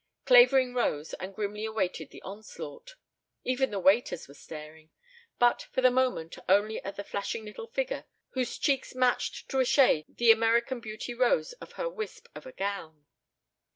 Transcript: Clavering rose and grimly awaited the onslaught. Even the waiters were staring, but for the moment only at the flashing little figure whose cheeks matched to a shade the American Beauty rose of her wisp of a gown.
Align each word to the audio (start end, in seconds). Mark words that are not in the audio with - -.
Clavering 0.25 0.73
rose 0.73 1.13
and 1.19 1.35
grimly 1.35 1.63
awaited 1.63 2.09
the 2.09 2.23
onslaught. 2.23 2.95
Even 3.43 3.69
the 3.69 3.79
waiters 3.79 4.27
were 4.27 4.33
staring, 4.33 4.89
but 5.37 5.67
for 5.71 5.81
the 5.81 5.91
moment 5.91 6.39
only 6.49 6.83
at 6.83 6.95
the 6.95 7.03
flashing 7.03 7.45
little 7.45 7.67
figure 7.67 8.05
whose 8.31 8.57
cheeks 8.57 8.95
matched 8.95 9.47
to 9.49 9.59
a 9.59 9.63
shade 9.65 10.05
the 10.09 10.31
American 10.31 10.79
Beauty 10.79 11.13
rose 11.13 11.53
of 11.53 11.73
her 11.73 11.87
wisp 11.87 12.27
of 12.33 12.47
a 12.47 12.51
gown. 12.51 13.05